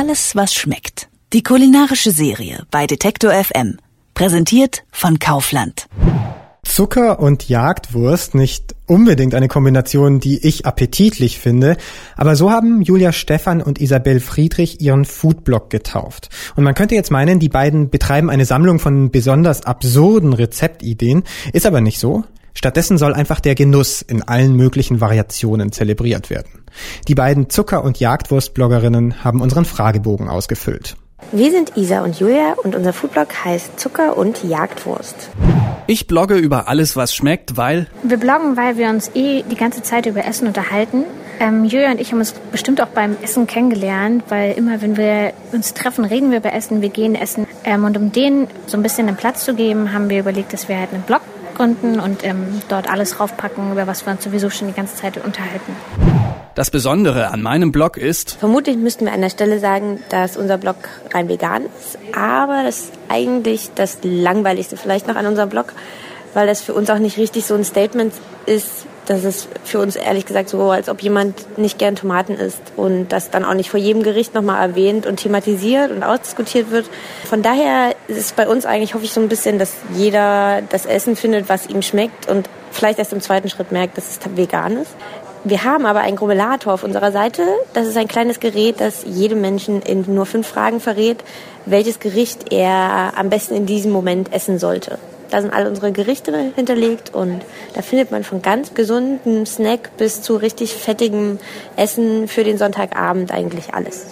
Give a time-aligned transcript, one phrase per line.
[0.00, 1.08] Alles, was schmeckt.
[1.32, 3.78] Die kulinarische Serie bei Detektor FM.
[4.14, 5.88] Präsentiert von Kaufland.
[6.62, 11.76] Zucker und Jagdwurst nicht unbedingt eine Kombination, die ich appetitlich finde,
[12.14, 16.28] aber so haben Julia Stephan und Isabel Friedrich ihren Foodblog getauft.
[16.54, 21.66] Und man könnte jetzt meinen, die beiden betreiben eine Sammlung von besonders absurden Rezeptideen, ist
[21.66, 22.22] aber nicht so.
[22.58, 26.64] Stattdessen soll einfach der Genuss in allen möglichen Variationen zelebriert werden.
[27.06, 30.96] Die beiden Zucker- und Jagdwurst-Bloggerinnen haben unseren Fragebogen ausgefüllt.
[31.30, 35.30] Wir sind Isa und Julia und unser Foodblog heißt Zucker und Jagdwurst.
[35.86, 37.86] Ich blogge über alles, was schmeckt, weil...
[38.02, 41.04] Wir bloggen, weil wir uns eh die ganze Zeit über Essen unterhalten.
[41.38, 45.32] Ähm, Julia und ich haben uns bestimmt auch beim Essen kennengelernt, weil immer, wenn wir
[45.52, 47.46] uns treffen, reden wir über Essen, wir gehen essen.
[47.62, 50.68] Ähm, und um denen so ein bisschen den Platz zu geben, haben wir überlegt, dass
[50.68, 51.20] wir halt einen Blog
[51.58, 55.22] gründen und ähm, dort alles raufpacken, über was wir uns sowieso schon die ganze Zeit
[55.22, 55.76] unterhalten.
[56.54, 58.32] Das Besondere an meinem Blog ist...
[58.32, 60.76] Vermutlich müssten wir an der Stelle sagen, dass unser Blog
[61.12, 65.72] rein vegan ist, aber das ist eigentlich das Langweiligste vielleicht noch an unserem Blog,
[66.34, 68.12] weil das für uns auch nicht richtig so ein Statement
[68.46, 72.60] ist, das ist für uns ehrlich gesagt so, als ob jemand nicht gern Tomaten isst
[72.76, 76.86] und das dann auch nicht vor jedem Gericht nochmal erwähnt und thematisiert und ausdiskutiert wird.
[77.24, 80.84] Von daher ist es bei uns eigentlich, hoffe ich, so ein bisschen, dass jeder das
[80.84, 84.76] Essen findet, was ihm schmeckt und vielleicht erst im zweiten Schritt merkt, dass es vegan
[84.76, 84.92] ist.
[85.44, 87.42] Wir haben aber einen Grummelator auf unserer Seite.
[87.72, 91.24] Das ist ein kleines Gerät, das jedem Menschen in nur fünf Fragen verrät,
[91.64, 94.98] welches Gericht er am besten in diesem Moment essen sollte.
[95.30, 97.42] Da sind alle unsere Gerichte hinterlegt und
[97.74, 101.38] da findet man von ganz gesundem Snack bis zu richtig fettigem
[101.76, 104.06] Essen für den Sonntagabend eigentlich alles.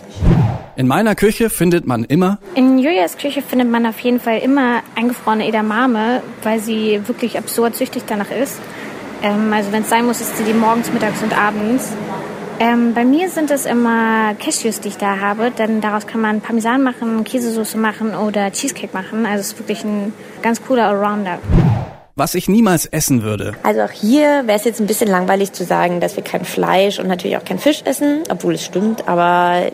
[0.77, 2.39] In meiner Küche findet man immer.
[2.55, 7.77] In Julias Küche findet man auf jeden Fall immer eingefrorene Edamame, weil sie wirklich absurd
[7.77, 8.59] süchtig danach ist.
[9.23, 11.93] Ähm, also wenn es sein muss, ist sie die morgens, mittags und abends.
[12.59, 16.41] Ähm, bei mir sind es immer Cashews, die ich da habe, denn daraus kann man
[16.41, 19.27] Parmesan machen, Käsesoße machen oder Cheesecake machen.
[19.27, 21.39] Also es ist wirklich ein ganz cooler Allrounder.
[22.15, 23.53] Was ich niemals essen würde.
[23.63, 26.99] Also auch hier wäre es jetzt ein bisschen langweilig zu sagen, dass wir kein Fleisch
[26.99, 29.71] und natürlich auch kein Fisch essen, obwohl es stimmt, aber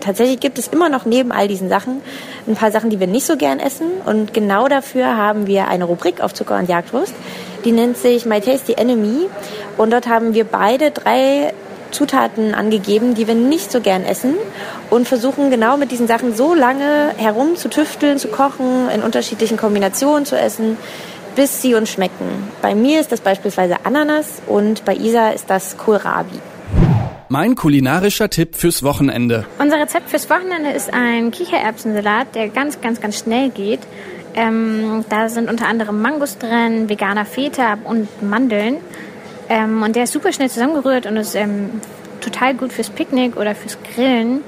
[0.00, 2.02] tatsächlich gibt es immer noch neben all diesen Sachen
[2.46, 3.86] ein paar Sachen, die wir nicht so gern essen.
[4.04, 7.14] Und genau dafür haben wir eine Rubrik auf Zucker und Jagdwurst.
[7.64, 9.28] Die nennt sich My Tasty Enemy.
[9.76, 11.52] Und dort haben wir beide drei
[11.90, 14.34] Zutaten angegeben, die wir nicht so gern essen
[14.90, 19.56] und versuchen genau mit diesen Sachen so lange herum zu tüfteln, zu kochen, in unterschiedlichen
[19.56, 20.76] Kombinationen zu essen,
[21.36, 22.48] bis sie uns schmecken.
[22.62, 26.40] Bei mir ist das beispielsweise Ananas und bei Isa ist das Kohlrabi.
[27.30, 29.44] Mein kulinarischer Tipp fürs Wochenende.
[29.58, 33.80] Unser Rezept fürs Wochenende ist ein Kichererbsensalat, der ganz, ganz, ganz schnell geht.
[34.34, 38.76] Ähm, da sind unter anderem Mangos drin, veganer Feta und Mandeln.
[39.48, 41.70] Ähm, und der ist super schnell zusammengerührt und ist ähm,
[42.20, 44.42] total gut fürs Picknick oder fürs Grillen.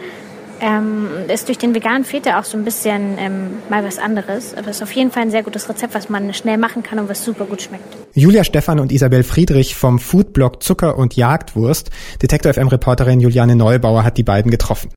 [0.63, 4.53] Ähm, ist durch den veganen Feta auch so ein bisschen ähm, mal was anderes.
[4.53, 6.99] Aber es ist auf jeden Fall ein sehr gutes Rezept, was man schnell machen kann
[6.99, 7.97] und was super gut schmeckt.
[8.13, 11.91] Julia Stephan und Isabel Friedrich vom Foodblog Zucker und Jagdwurst.
[12.21, 14.91] Detektor FM Reporterin Juliane Neubauer hat die beiden getroffen.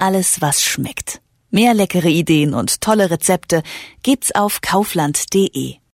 [0.00, 1.20] Alles, was schmeckt.
[1.50, 3.62] Mehr leckere Ideen und tolle Rezepte
[4.02, 5.76] gibt's auf kaufland.de.